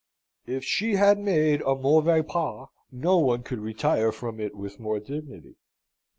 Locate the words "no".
2.91-3.17